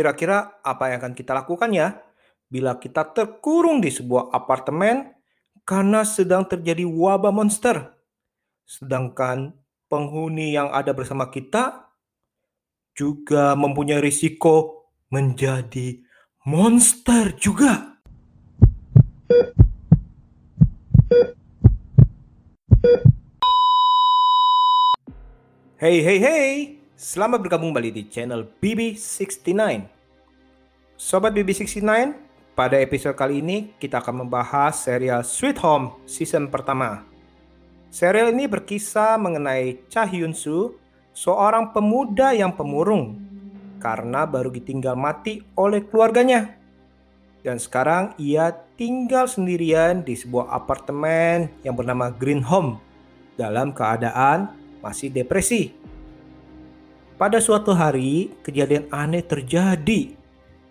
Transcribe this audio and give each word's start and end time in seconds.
Kira-kira 0.00 0.56
apa 0.64 0.88
yang 0.88 1.04
akan 1.04 1.12
kita 1.12 1.36
lakukan 1.36 1.68
ya 1.76 2.00
bila 2.48 2.80
kita 2.80 3.04
terkurung 3.12 3.84
di 3.84 3.92
sebuah 3.92 4.32
apartemen 4.32 5.12
karena 5.68 6.08
sedang 6.08 6.48
terjadi 6.48 6.88
wabah 6.88 7.28
monster? 7.28 7.92
Sedangkan 8.64 9.52
penghuni 9.92 10.56
yang 10.56 10.72
ada 10.72 10.96
bersama 10.96 11.28
kita 11.28 11.92
juga 12.96 13.52
mempunyai 13.52 14.00
risiko 14.00 14.88
menjadi 15.12 16.00
monster 16.48 17.36
juga. 17.36 18.00
Hey 25.76 26.00
hey 26.00 26.18
hey, 26.24 26.79
selamat 27.00 27.48
bergabung 27.48 27.72
kembali 27.72 27.96
di 27.96 28.02
channel 28.12 28.44
BB69. 28.60 29.56
Sobat 31.00 31.32
BB69, 31.32 32.12
pada 32.52 32.76
episode 32.76 33.16
kali 33.16 33.40
ini 33.40 33.72
kita 33.80 34.04
akan 34.04 34.28
membahas 34.28 34.84
serial 34.84 35.24
Sweet 35.24 35.56
Home 35.64 35.96
season 36.04 36.52
pertama. 36.52 37.08
Serial 37.88 38.36
ini 38.36 38.44
berkisah 38.44 39.16
mengenai 39.16 39.80
Cha 39.88 40.04
Hyun 40.04 40.36
Soo, 40.36 40.76
seorang 41.16 41.72
pemuda 41.72 42.36
yang 42.36 42.52
pemurung 42.52 43.16
karena 43.80 44.28
baru 44.28 44.52
ditinggal 44.52 44.92
mati 44.92 45.40
oleh 45.56 45.80
keluarganya. 45.80 46.52
Dan 47.40 47.56
sekarang 47.56 48.12
ia 48.20 48.52
tinggal 48.76 49.24
sendirian 49.24 50.04
di 50.04 50.20
sebuah 50.20 50.52
apartemen 50.52 51.48
yang 51.64 51.72
bernama 51.72 52.12
Green 52.12 52.44
Home 52.44 52.76
dalam 53.40 53.72
keadaan 53.72 54.52
masih 54.84 55.08
depresi. 55.08 55.79
Pada 57.20 57.36
suatu 57.36 57.76
hari, 57.76 58.32
kejadian 58.40 58.88
aneh 58.88 59.20
terjadi 59.20 60.16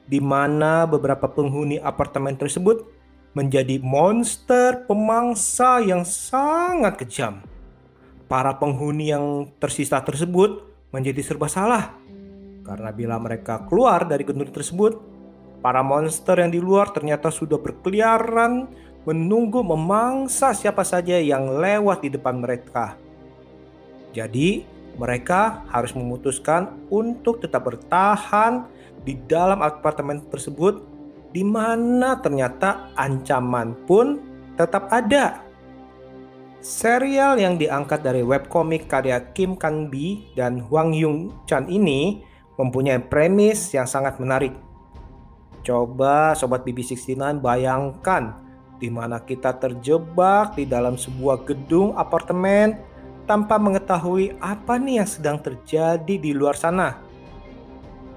di 0.09 0.17
mana 0.17 0.89
beberapa 0.89 1.29
penghuni 1.29 1.77
apartemen 1.77 2.33
tersebut 2.33 2.89
menjadi 3.37 3.77
monster 3.85 4.81
pemangsa 4.89 5.77
yang 5.85 6.01
sangat 6.01 7.05
kejam. 7.05 7.45
Para 8.25 8.57
penghuni 8.57 9.13
yang 9.13 9.53
tersisa 9.61 10.01
tersebut 10.01 10.65
menjadi 10.89 11.21
serba 11.21 11.45
salah 11.45 11.93
karena 12.65 12.89
bila 12.97 13.21
mereka 13.21 13.69
keluar 13.69 14.09
dari 14.09 14.25
gedung 14.25 14.49
tersebut, 14.49 14.97
para 15.61 15.85
monster 15.85 16.33
yang 16.33 16.49
di 16.49 16.57
luar 16.57 16.89
ternyata 16.89 17.29
sudah 17.29 17.61
berkeliaran 17.61 18.65
menunggu 19.05 19.61
memangsa 19.61 20.57
siapa 20.57 20.81
saja 20.81 21.13
yang 21.21 21.61
lewat 21.61 22.05
di 22.05 22.09
depan 22.09 22.41
mereka. 22.41 22.97
Jadi, 24.13 24.78
mereka 24.99 25.63
harus 25.71 25.95
memutuskan 25.95 26.75
untuk 26.91 27.39
tetap 27.39 27.63
bertahan 27.63 28.67
di 29.07 29.15
dalam 29.15 29.63
apartemen 29.63 30.19
tersebut 30.27 30.83
di 31.31 31.47
mana 31.47 32.19
ternyata 32.19 32.91
ancaman 32.99 33.73
pun 33.87 34.19
tetap 34.59 34.91
ada. 34.91 35.39
Serial 36.59 37.39
yang 37.39 37.55
diangkat 37.55 38.03
dari 38.03 38.19
webkomik 38.19 38.91
karya 38.91 39.31
Kim 39.31 39.55
Kan 39.55 39.87
Bi 39.87 40.27
dan 40.35 40.59
Hwang 40.67 40.91
Yung 40.91 41.31
Chan 41.47 41.71
ini 41.71 42.19
mempunyai 42.59 42.99
premis 42.99 43.71
yang 43.71 43.87
sangat 43.87 44.19
menarik. 44.19 44.51
Coba 45.63 46.35
sobat 46.35 46.67
BB69 46.67 47.39
bayangkan 47.39 48.35
di 48.79 48.91
mana 48.91 49.23
kita 49.23 49.55
terjebak 49.55 50.59
di 50.59 50.67
dalam 50.67 50.99
sebuah 50.99 51.47
gedung 51.47 51.95
apartemen 51.95 52.88
tanpa 53.29 53.61
mengetahui 53.61 54.41
apa 54.41 54.81
nih 54.81 55.05
yang 55.05 55.09
sedang 55.09 55.37
terjadi 55.37 56.15
di 56.17 56.33
luar 56.33 56.57
sana. 56.57 56.97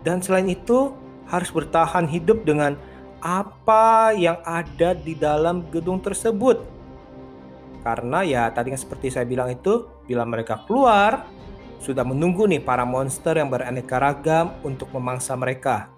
Dan 0.01 0.25
selain 0.25 0.49
itu, 0.49 0.97
harus 1.29 1.53
bertahan 1.53 2.09
hidup 2.09 2.49
dengan 2.49 2.81
apa 3.21 4.17
yang 4.17 4.41
ada 4.41 4.97
di 4.97 5.13
dalam 5.13 5.69
gedung 5.69 6.01
tersebut. 6.01 6.65
Karena 7.85 8.25
ya 8.25 8.49
tadi 8.49 8.73
yang 8.73 8.81
seperti 8.81 9.13
saya 9.13 9.29
bilang 9.29 9.53
itu, 9.53 9.85
bila 10.09 10.25
mereka 10.25 10.65
keluar, 10.65 11.29
sudah 11.77 12.09
menunggu 12.09 12.49
nih 12.49 12.65
para 12.65 12.89
monster 12.89 13.37
yang 13.37 13.53
beraneka 13.53 14.01
ragam 14.01 14.57
untuk 14.65 14.89
memangsa 14.97 15.37
mereka. 15.37 15.93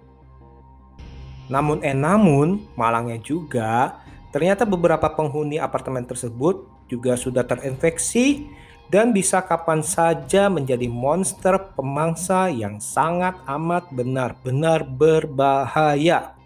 Namun 1.47 1.87
eh 1.87 1.95
namun, 1.95 2.67
malangnya 2.75 3.21
juga, 3.23 4.01
ternyata 4.35 4.67
beberapa 4.67 5.07
penghuni 5.13 5.63
apartemen 5.63 6.03
tersebut 6.03 6.67
juga 6.91 7.15
sudah 7.15 7.47
terinfeksi 7.47 8.49
dan 8.93 9.17
bisa 9.17 9.41
kapan 9.41 9.81
saja 9.81 10.53
menjadi 10.53 10.87
monster 10.87 11.57
pemangsa 11.73 12.53
yang 12.53 12.79
sangat 12.79 13.35
amat 13.49 13.89
benar-benar 13.91 14.85
berbahaya. 14.85 16.37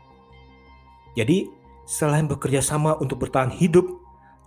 Jadi, 1.19 1.51
selain 1.83 2.31
bekerja 2.31 2.63
sama 2.63 2.95
untuk 3.03 3.27
bertahan 3.27 3.51
hidup, 3.51 3.91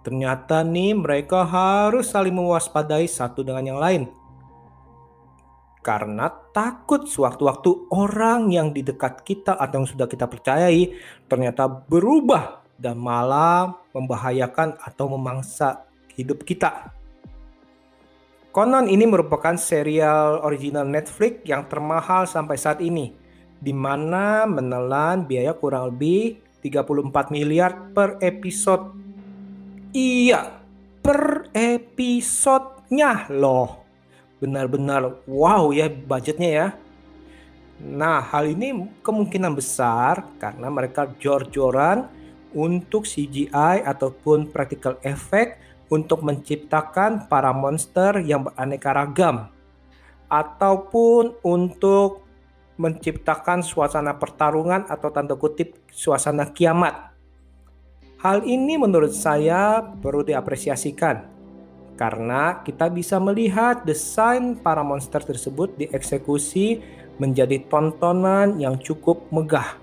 ternyata 0.08 0.64
nih 0.64 0.96
mereka 0.96 1.44
harus 1.44 2.10
saling 2.10 2.32
mewaspadai 2.32 3.06
satu 3.10 3.44
dengan 3.44 3.76
yang 3.76 3.80
lain. 3.82 4.04
Karena 5.82 6.30
takut 6.54 7.10
sewaktu-waktu 7.10 7.90
orang 7.90 8.54
yang 8.54 8.70
di 8.70 8.86
dekat 8.86 9.26
kita 9.26 9.58
atau 9.58 9.82
yang 9.82 9.90
sudah 9.90 10.06
kita 10.06 10.30
percayai 10.30 10.94
ternyata 11.26 11.66
berubah 11.66 12.62
dan 12.78 13.02
malah 13.02 13.82
membahayakan 13.90 14.78
atau 14.78 15.10
memangsa 15.18 15.90
hidup 16.14 16.46
kita. 16.46 17.01
Konon 18.52 18.92
ini 18.92 19.08
merupakan 19.08 19.56
serial 19.56 20.44
original 20.44 20.84
Netflix 20.84 21.48
yang 21.48 21.72
termahal 21.72 22.28
sampai 22.28 22.60
saat 22.60 22.84
ini, 22.84 23.16
di 23.64 23.72
mana 23.72 24.44
menelan 24.44 25.24
biaya 25.24 25.56
kurang 25.56 25.96
lebih 25.96 26.36
34 26.60 27.32
miliar 27.32 27.96
per 27.96 28.20
episode. 28.20 28.92
Iya, 29.96 30.52
per 31.00 31.48
episodenya 31.56 33.32
loh. 33.32 33.88
Benar-benar 34.44 35.24
wow 35.32 35.72
ya 35.72 35.88
budgetnya 35.88 36.50
ya. 36.52 36.68
Nah, 37.88 38.20
hal 38.20 38.52
ini 38.52 38.76
kemungkinan 39.00 39.56
besar 39.56 40.28
karena 40.44 40.68
mereka 40.68 41.08
jor-joran 41.24 42.04
untuk 42.52 43.08
CGI 43.08 43.88
ataupun 43.88 44.52
practical 44.52 45.00
effect 45.08 45.71
untuk 45.92 46.24
menciptakan 46.24 47.28
para 47.28 47.52
monster 47.52 48.24
yang 48.24 48.48
beraneka 48.48 48.96
ragam 48.96 49.52
ataupun 50.32 51.36
untuk 51.44 52.24
menciptakan 52.80 53.60
suasana 53.60 54.16
pertarungan 54.16 54.88
atau 54.88 55.12
tanda 55.12 55.36
kutip 55.36 55.76
suasana 55.92 56.48
kiamat. 56.50 57.12
Hal 58.24 58.48
ini 58.48 58.80
menurut 58.80 59.12
saya 59.12 59.84
perlu 59.84 60.24
diapresiasikan 60.24 61.28
karena 62.00 62.64
kita 62.64 62.88
bisa 62.88 63.20
melihat 63.20 63.84
desain 63.84 64.56
para 64.56 64.82
monster 64.82 65.20
tersebut 65.20 65.76
dieksekusi 65.76 66.80
menjadi 67.20 67.62
tontonan 67.68 68.58
yang 68.58 68.80
cukup 68.80 69.28
megah. 69.30 69.78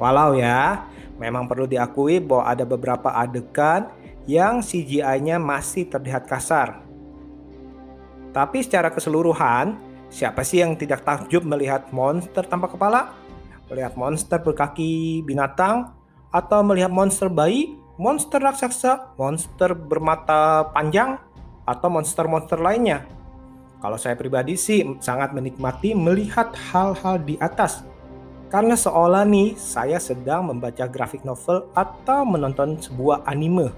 Walau 0.00 0.34
ya, 0.34 0.88
memang 1.20 1.46
perlu 1.46 1.70
diakui 1.70 2.18
bahwa 2.18 2.50
ada 2.50 2.66
beberapa 2.66 3.14
adegan 3.14 3.86
yang 4.24 4.64
CGI-nya 4.64 5.36
masih 5.36 5.88
terlihat 5.88 6.24
kasar. 6.24 6.80
Tapi 8.34 8.64
secara 8.66 8.90
keseluruhan, 8.90 9.78
siapa 10.10 10.42
sih 10.42 10.64
yang 10.64 10.74
tidak 10.74 11.06
takjub 11.06 11.46
melihat 11.46 11.92
monster 11.94 12.42
tanpa 12.42 12.72
kepala? 12.72 13.14
Melihat 13.70 13.94
monster 13.94 14.42
berkaki 14.42 15.22
binatang? 15.22 15.94
Atau 16.34 16.66
melihat 16.66 16.90
monster 16.90 17.30
bayi, 17.30 17.78
monster 17.94 18.42
raksasa, 18.42 19.14
monster 19.14 19.70
bermata 19.70 20.66
panjang, 20.74 21.14
atau 21.62 21.88
monster-monster 21.88 22.60
lainnya? 22.60 23.06
Kalau 23.80 24.00
saya 24.00 24.16
pribadi 24.16 24.56
sih 24.56 24.80
sangat 24.98 25.36
menikmati 25.36 25.92
melihat 25.92 26.56
hal-hal 26.72 27.20
di 27.20 27.36
atas. 27.36 27.84
Karena 28.48 28.78
seolah 28.78 29.28
nih 29.28 29.58
saya 29.60 30.00
sedang 30.00 30.48
membaca 30.48 30.88
grafik 30.88 31.20
novel 31.26 31.68
atau 31.76 32.24
menonton 32.24 32.80
sebuah 32.80 33.26
anime. 33.28 33.68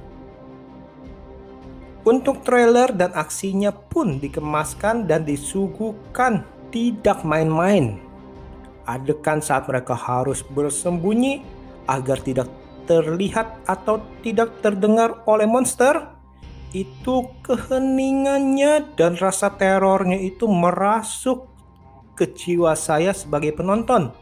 Untuk 2.06 2.46
trailer 2.46 2.94
dan 2.94 3.10
aksinya 3.18 3.74
pun 3.74 4.22
dikemaskan 4.22 5.10
dan 5.10 5.26
disuguhkan 5.26 6.46
tidak 6.70 7.26
main-main. 7.26 7.98
Adegan 8.86 9.42
saat 9.42 9.66
mereka 9.66 9.98
harus 9.98 10.46
bersembunyi 10.46 11.42
agar 11.90 12.22
tidak 12.22 12.46
terlihat 12.86 13.58
atau 13.66 13.98
tidak 14.22 14.54
terdengar 14.62 15.18
oleh 15.26 15.50
monster 15.50 16.14
itu 16.70 17.26
keheningannya 17.42 18.94
dan 18.94 19.18
rasa 19.18 19.50
terornya 19.58 20.14
itu 20.14 20.46
merasuk 20.46 21.50
ke 22.14 22.30
jiwa 22.30 22.78
saya 22.78 23.10
sebagai 23.10 23.50
penonton. 23.58 24.14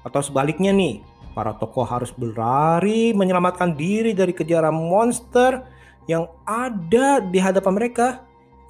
Atau 0.00 0.24
sebaliknya 0.24 0.72
nih, 0.72 1.04
para 1.36 1.52
tokoh 1.52 1.84
harus 1.84 2.08
berlari 2.16 3.12
menyelamatkan 3.12 3.76
diri 3.76 4.16
dari 4.16 4.32
kejaran 4.32 4.72
monster 4.72 5.73
yang 6.04 6.28
ada 6.44 7.20
di 7.24 7.40
hadapan 7.40 7.74
mereka 7.76 8.08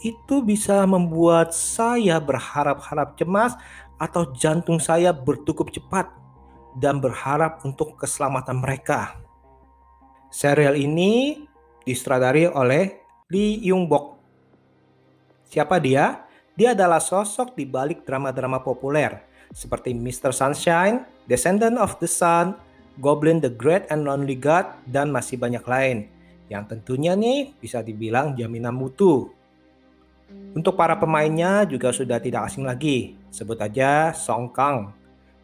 itu 0.04 0.44
bisa 0.44 0.84
membuat 0.84 1.56
saya 1.56 2.20
berharap-harap 2.20 3.16
cemas 3.16 3.56
atau 3.96 4.28
jantung 4.36 4.76
saya 4.82 5.14
bertukup 5.14 5.72
cepat 5.72 6.10
dan 6.76 6.98
berharap 6.98 7.62
untuk 7.62 7.96
keselamatan 7.96 8.58
mereka. 8.58 9.16
Serial 10.28 10.74
ini 10.74 11.46
disutradari 11.86 12.50
oleh 12.50 12.98
Lee 13.30 13.62
Yung 13.70 13.86
Bok. 13.86 14.18
Siapa 15.46 15.78
dia? 15.78 16.26
Dia 16.54 16.74
adalah 16.74 16.98
sosok 16.98 17.54
di 17.54 17.66
balik 17.66 18.02
drama-drama 18.02 18.62
populer 18.62 19.22
seperti 19.54 19.94
Mr. 19.94 20.34
Sunshine, 20.34 21.06
Descendant 21.30 21.78
of 21.78 21.98
the 22.02 22.10
Sun, 22.10 22.58
Goblin 22.98 23.38
the 23.38 23.50
Great 23.50 23.86
and 23.90 24.06
Lonely 24.06 24.38
God, 24.38 24.66
dan 24.90 25.14
masih 25.14 25.38
banyak 25.38 25.62
lain. 25.66 26.13
Yang 26.48 26.64
tentunya 26.76 27.16
nih 27.16 27.56
bisa 27.56 27.80
dibilang 27.80 28.36
jaminan 28.36 28.76
mutu. 28.76 29.32
Untuk 30.54 30.78
para 30.78 30.94
pemainnya 30.98 31.66
juga 31.66 31.90
sudah 31.90 32.18
tidak 32.22 32.48
asing 32.50 32.66
lagi. 32.66 33.18
Sebut 33.30 33.58
aja 33.58 34.14
Song 34.14 34.50
Kang 34.50 34.94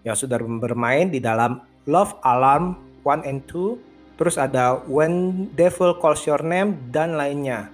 yang 0.06 0.17
sudah 0.17 0.41
bermain 0.41 1.12
di 1.12 1.20
dalam 1.20 1.61
Love 1.85 2.17
Alarm 2.25 2.79
1 3.05 3.26
and 3.26 3.44
2, 3.49 4.17
terus 4.17 4.37
ada 4.37 4.81
When 4.88 5.49
Devil 5.56 5.97
Calls 6.00 6.25
Your 6.25 6.41
Name 6.41 6.76
dan 6.93 7.17
lainnya. 7.17 7.69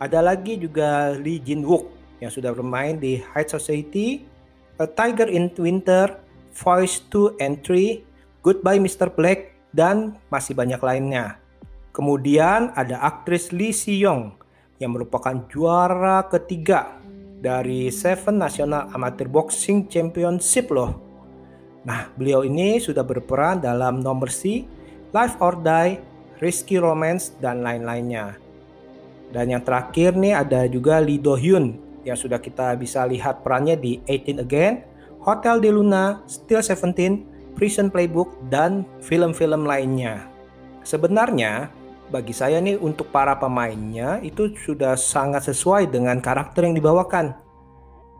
Ada 0.00 0.24
lagi 0.24 0.56
juga 0.56 1.12
Lee 1.12 1.40
Jin 1.40 1.64
Wook 1.64 1.92
yang 2.20 2.32
sudah 2.32 2.52
bermain 2.52 2.96
di 3.00 3.20
High 3.20 3.48
Society, 3.48 4.24
A 4.80 4.88
Tiger 4.88 5.28
in 5.28 5.52
Winter, 5.56 6.20
Voice 6.56 7.04
2 7.12 7.40
and 7.40 7.60
3, 7.64 8.00
Goodbye 8.40 8.80
Mr. 8.80 9.12
Black, 9.12 9.52
dan 9.72 10.16
masih 10.32 10.56
banyak 10.56 10.80
lainnya. 10.80 11.39
Kemudian 12.00 12.72
ada 12.72 12.96
aktris 13.04 13.52
Lee 13.52 13.76
Si 13.76 14.00
Young 14.00 14.32
yang 14.80 14.96
merupakan 14.96 15.36
juara 15.52 16.24
ketiga 16.32 16.96
dari 17.44 17.92
Seven 17.92 18.40
National 18.40 18.88
Amateur 18.96 19.28
Boxing 19.28 19.84
Championship 19.84 20.72
loh. 20.72 20.96
Nah, 21.84 22.08
beliau 22.16 22.40
ini 22.40 22.80
sudah 22.80 23.04
berperan 23.04 23.60
dalam 23.60 24.00
No 24.00 24.16
Mercy, 24.16 24.64
Life 25.12 25.36
or 25.44 25.60
Die, 25.60 26.00
Risky 26.40 26.80
Romance, 26.80 27.36
dan 27.36 27.60
lain-lainnya. 27.60 28.40
Dan 29.28 29.52
yang 29.52 29.60
terakhir 29.60 30.16
nih 30.16 30.40
ada 30.40 30.64
juga 30.72 31.04
Lee 31.04 31.20
Do 31.20 31.36
Hyun 31.36 31.76
yang 32.08 32.16
sudah 32.16 32.40
kita 32.40 32.80
bisa 32.80 33.04
lihat 33.04 33.44
perannya 33.44 33.76
di 33.76 34.00
18 34.08 34.40
Again, 34.40 34.88
Hotel 35.20 35.60
de 35.60 35.68
Luna, 35.68 36.24
Still 36.24 36.64
Seventeen, 36.64 37.28
Prison 37.60 37.92
Playbook, 37.92 38.40
dan 38.48 38.88
film-film 39.04 39.68
lainnya. 39.68 40.24
Sebenarnya, 40.80 41.68
bagi 42.10 42.34
saya 42.34 42.58
nih 42.58 42.74
untuk 42.76 43.14
para 43.14 43.38
pemainnya 43.38 44.18
itu 44.20 44.50
sudah 44.58 44.98
sangat 44.98 45.46
sesuai 45.46 45.88
dengan 45.94 46.18
karakter 46.18 46.66
yang 46.66 46.74
dibawakan. 46.74 47.38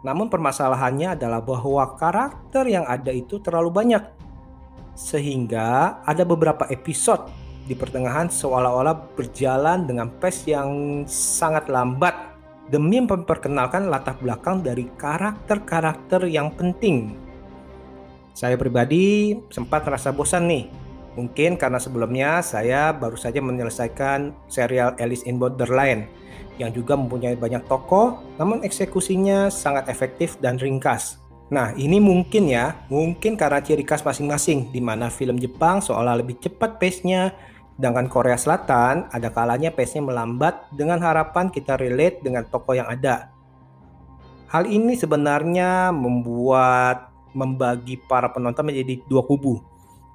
Namun 0.07 0.31
permasalahannya 0.31 1.19
adalah 1.19 1.43
bahwa 1.43 1.99
karakter 1.99 2.71
yang 2.71 2.87
ada 2.87 3.11
itu 3.11 3.43
terlalu 3.43 3.69
banyak. 3.75 4.03
Sehingga 4.95 6.01
ada 6.07 6.23
beberapa 6.23 6.71
episode 6.71 7.29
di 7.67 7.75
pertengahan 7.75 8.31
seolah-olah 8.31 9.15
berjalan 9.19 9.85
dengan 9.85 10.09
pace 10.09 10.49
yang 10.49 11.03
sangat 11.11 11.69
lambat 11.69 12.15
demi 12.71 13.03
memperkenalkan 13.03 13.91
latar 13.91 14.15
belakang 14.23 14.63
dari 14.63 14.87
karakter-karakter 14.95 16.31
yang 16.31 16.55
penting. 16.55 17.19
Saya 18.31 18.55
pribadi 18.55 19.35
sempat 19.51 19.83
merasa 19.83 20.15
bosan 20.15 20.47
nih 20.47 20.80
Mungkin 21.19 21.59
karena 21.59 21.83
sebelumnya 21.83 22.39
saya 22.41 22.95
baru 22.95 23.19
saja 23.19 23.43
menyelesaikan 23.43 24.31
serial 24.47 24.95
Alice 25.03 25.27
in 25.27 25.43
Borderland 25.43 26.07
yang 26.61 26.71
juga 26.71 26.95
mempunyai 26.95 27.35
banyak 27.35 27.65
tokoh, 27.67 28.21
namun 28.37 28.61
eksekusinya 28.62 29.49
sangat 29.49 29.89
efektif 29.89 30.37
dan 30.39 30.61
ringkas. 30.61 31.19
Nah, 31.51 31.75
ini 31.75 31.99
mungkin 31.99 32.47
ya, 32.47 32.79
mungkin 32.87 33.35
karena 33.35 33.59
ciri 33.59 33.83
khas 33.83 34.07
masing-masing, 34.07 34.71
di 34.71 34.79
mana 34.79 35.11
film 35.11 35.35
Jepang 35.41 35.83
seolah 35.83 36.15
lebih 36.23 36.39
cepat 36.39 36.79
pace-nya, 36.79 37.35
sedangkan 37.75 38.07
Korea 38.07 38.39
Selatan 38.39 39.11
ada 39.11 39.29
kalanya 39.35 39.75
pace-nya 39.75 40.05
melambat 40.05 40.71
dengan 40.71 41.03
harapan 41.03 41.51
kita 41.51 41.75
relate 41.75 42.23
dengan 42.23 42.47
tokoh 42.47 42.79
yang 42.79 42.87
ada. 42.87 43.35
Hal 44.47 44.71
ini 44.71 44.95
sebenarnya 44.95 45.91
membuat 45.91 47.11
membagi 47.35 47.99
para 48.07 48.31
penonton 48.31 48.71
menjadi 48.71 49.03
dua 49.11 49.27
kubu. 49.27 49.59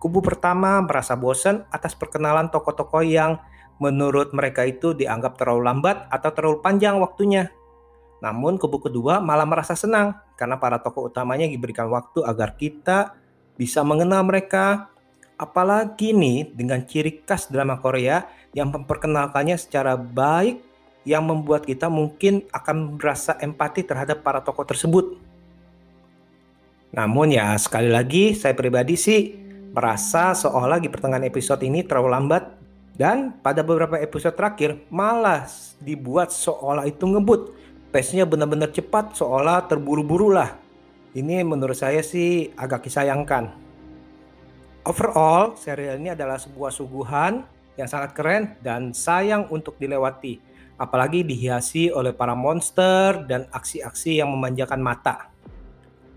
Kubu 0.06 0.22
pertama 0.22 0.78
merasa 0.86 1.18
bosan 1.18 1.66
atas 1.74 1.98
perkenalan 1.98 2.54
tokoh-tokoh 2.54 3.02
yang 3.02 3.42
menurut 3.81 4.38
mereka 4.38 4.62
itu 4.62 4.94
dianggap 4.94 5.34
terlalu 5.34 5.66
lambat 5.66 6.06
atau 6.13 6.30
terlalu 6.30 6.62
panjang 6.62 7.02
waktunya. 7.02 7.50
Namun 8.22 8.62
kubu 8.62 8.86
kedua 8.86 9.18
malah 9.18 9.50
merasa 9.50 9.74
senang 9.74 10.13
karena 10.38 10.62
para 10.62 10.78
tokoh 10.78 11.10
utamanya 11.10 11.50
diberikan 11.50 11.90
waktu 11.90 12.22
agar 12.22 12.54
kita 12.54 13.18
bisa 13.57 13.81
mengenal 13.81 14.22
mereka. 14.22 14.94
Apalagi 15.42 16.13
nih 16.13 16.54
dengan 16.54 16.86
ciri 16.86 17.25
khas 17.25 17.50
drama 17.50 17.81
Korea 17.81 18.30
yang 18.54 18.69
memperkenalkannya 18.69 19.57
secara 19.57 19.98
baik 19.98 20.62
yang 21.02 21.25
membuat 21.25 21.66
kita 21.66 21.90
mungkin 21.90 22.46
akan 22.54 23.02
merasa 23.02 23.42
empati 23.42 23.81
terhadap 23.81 24.22
para 24.22 24.46
tokoh 24.46 24.69
tersebut. 24.69 25.18
Namun 26.94 27.34
ya 27.34 27.57
sekali 27.57 27.90
lagi 27.90 28.38
saya 28.38 28.54
pribadi 28.54 28.94
sih 28.94 29.44
merasa 29.75 30.31
seolah 30.31 30.80
di 30.80 30.88
pertengahan 30.88 31.27
episode 31.27 31.60
ini 31.68 31.83
terlalu 31.83 32.16
lambat 32.16 32.48
dan 32.95 33.36
pada 33.44 33.60
beberapa 33.60 34.00
episode 34.00 34.31
terakhir 34.31 34.80
malah 34.88 35.44
dibuat 35.83 36.31
seolah 36.31 36.88
itu 36.88 37.04
ngebut. 37.04 37.51
Pace-nya 37.92 38.24
benar-benar 38.24 38.72
cepat 38.72 39.19
seolah 39.19 39.68
terburu-buru 39.68 40.31
lah. 40.31 40.56
Ini 41.12 41.44
menurut 41.44 41.75
saya 41.75 42.00
sih 42.00 42.56
agak 42.56 42.88
disayangkan. 42.88 43.51
Overall, 44.88 45.60
serial 45.60 46.00
ini 46.00 46.16
adalah 46.16 46.39
sebuah 46.39 46.71
suguhan 46.71 47.44
yang 47.75 47.88
sangat 47.92 48.16
keren 48.16 48.56
dan 48.63 48.95
sayang 48.95 49.48
untuk 49.51 49.75
dilewati. 49.75 50.39
Apalagi 50.75 51.24
dihiasi 51.24 51.92
oleh 51.92 52.12
para 52.12 52.36
monster 52.36 53.28
dan 53.28 53.48
aksi-aksi 53.51 54.24
yang 54.24 54.31
memanjakan 54.31 54.80
mata. 54.80 55.31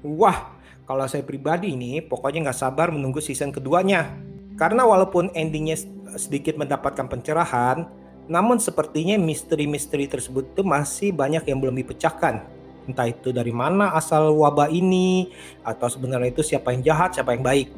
Wah, 0.03 0.58
kalau 0.89 1.05
saya 1.05 1.21
pribadi 1.21 1.77
ini 1.77 2.01
pokoknya 2.01 2.49
nggak 2.49 2.57
sabar 2.65 2.89
menunggu 2.89 3.21
season 3.21 3.53
keduanya. 3.53 4.17
Karena 4.57 4.89
walaupun 4.89 5.29
endingnya 5.37 5.77
sedikit 6.17 6.57
mendapatkan 6.57 7.05
pencerahan, 7.05 7.85
namun 8.25 8.57
sepertinya 8.57 9.21
misteri-misteri 9.21 10.09
tersebut 10.09 10.57
itu 10.57 10.65
masih 10.65 11.13
banyak 11.13 11.45
yang 11.45 11.61
belum 11.61 11.77
dipecahkan. 11.85 12.41
Entah 12.89 13.05
itu 13.05 13.37
dari 13.37 13.53
mana 13.53 13.93
asal 13.93 14.33
wabah 14.33 14.73
ini, 14.73 15.29
atau 15.61 15.93
sebenarnya 15.93 16.33
itu 16.33 16.41
siapa 16.41 16.73
yang 16.73 16.81
jahat, 16.81 17.21
siapa 17.21 17.37
yang 17.37 17.45
baik. 17.45 17.69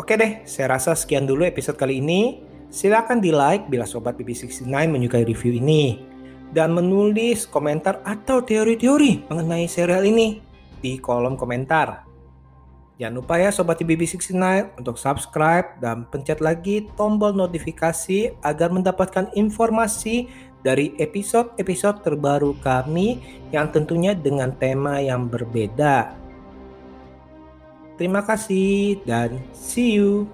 Oke 0.00 0.16
deh, 0.16 0.48
saya 0.48 0.80
rasa 0.80 0.96
sekian 0.96 1.28
dulu 1.28 1.44
episode 1.44 1.76
kali 1.76 2.00
ini. 2.00 2.40
Silahkan 2.72 3.20
di 3.20 3.36
like 3.36 3.68
bila 3.68 3.84
Sobat 3.84 4.16
BB69 4.16 4.64
menyukai 4.88 5.28
review 5.28 5.60
ini. 5.60 6.00
Dan 6.56 6.72
menulis 6.72 7.44
komentar 7.44 8.00
atau 8.00 8.40
teori-teori 8.40 9.28
mengenai 9.28 9.68
serial 9.68 10.08
ini 10.08 10.45
di 10.80 11.00
kolom 11.00 11.38
komentar. 11.38 12.06
Jangan 12.96 13.14
lupa 13.20 13.36
ya 13.36 13.52
Sobat 13.52 13.76
BB69 13.76 14.40
untuk 14.80 14.96
subscribe 14.96 15.76
dan 15.84 16.08
pencet 16.08 16.40
lagi 16.40 16.88
tombol 16.96 17.36
notifikasi 17.36 18.32
agar 18.40 18.72
mendapatkan 18.72 19.28
informasi 19.36 20.32
dari 20.64 20.96
episode-episode 20.96 22.00
terbaru 22.00 22.56
kami 22.64 23.20
yang 23.52 23.68
tentunya 23.68 24.16
dengan 24.16 24.50
tema 24.56 24.96
yang 24.98 25.28
berbeda. 25.28 26.16
Terima 28.00 28.24
kasih 28.24 29.00
dan 29.04 29.40
see 29.52 30.00
you. 30.00 30.28